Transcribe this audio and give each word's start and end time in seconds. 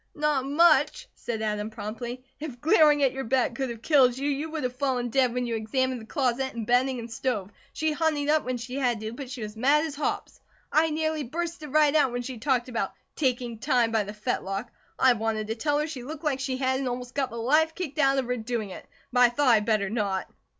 "Not 0.15 0.45
much!" 0.47 1.07
said 1.13 1.43
Adam, 1.43 1.69
promptly. 1.69 2.23
"If 2.39 2.59
glaring 2.59 3.03
at 3.03 3.11
your 3.11 3.23
back 3.23 3.53
could 3.53 3.69
have 3.69 3.83
killed 3.83 4.17
you, 4.17 4.27
you 4.27 4.49
would 4.49 4.63
have 4.63 4.75
fallen 4.75 5.09
dead 5.09 5.31
when 5.31 5.45
you 5.45 5.53
examined 5.53 6.01
the 6.01 6.07
closet, 6.07 6.55
and 6.55 6.65
bedding, 6.65 6.97
and 6.97 7.11
stove. 7.13 7.51
She 7.71 7.91
honeyed 7.91 8.27
up 8.27 8.43
when 8.43 8.57
she 8.57 8.77
had 8.79 8.99
to, 9.01 9.11
but 9.13 9.29
she 9.29 9.43
was 9.43 9.55
mad 9.55 9.85
as 9.85 9.93
hops. 9.93 10.41
I 10.71 10.89
nearly 10.89 11.21
bursted 11.23 11.71
right 11.71 11.93
out 11.93 12.11
when 12.11 12.23
she 12.23 12.39
talked 12.39 12.67
about 12.67 12.93
'taking 13.15 13.59
time 13.59 13.91
by 13.91 14.03
the 14.03 14.11
fetlock.' 14.11 14.71
I 14.97 15.13
wanted 15.13 15.45
to 15.49 15.55
tell 15.55 15.77
her 15.77 15.85
she 15.85 16.01
looked 16.01 16.23
like 16.23 16.39
she 16.39 16.57
had, 16.57 16.79
and 16.79 16.89
almost 16.89 17.13
got 17.13 17.29
the 17.29 17.35
life 17.35 17.75
kicked 17.75 17.99
out 17.99 18.17
of 18.17 18.25
her 18.25 18.37
doing 18.37 18.71
it, 18.71 18.87
but 19.13 19.19
I 19.19 19.29
thought 19.29 19.49
I'd 19.49 19.65
better 19.65 19.87
not." 19.87 20.27